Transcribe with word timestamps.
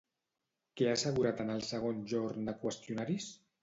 Què 0.81 0.87
ha 0.87 0.95
assegurat 1.01 1.45
en 1.45 1.53
el 1.59 1.63
segon 1.69 2.03
jorn 2.17 2.53
de 2.53 2.61
qüestionaris? 2.67 3.35